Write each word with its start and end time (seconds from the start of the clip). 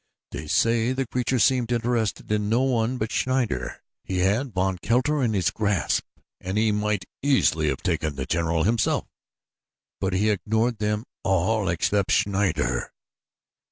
They 0.31 0.47
say 0.47 0.93
the 0.93 1.05
creature 1.05 1.37
seemed 1.37 1.71
interested 1.71 2.31
in 2.31 2.49
no 2.49 2.63
one 2.63 2.97
but 2.97 3.11
Schneider. 3.11 3.83
He 4.03 4.17
had 4.17 4.51
von 4.51 4.79
Kelter 4.79 5.23
in 5.23 5.33
his 5.33 5.51
grasp, 5.51 6.05
and 6.39 6.57
he 6.57 6.71
might 6.71 7.05
easily 7.21 7.67
have 7.67 7.83
taken 7.83 8.15
the 8.15 8.25
general 8.25 8.63
himself; 8.63 9.05
but 9.99 10.13
he 10.13 10.31
ignored 10.31 10.79
them 10.79 11.03
all 11.23 11.69
except 11.69 12.09
Schneider. 12.11 12.91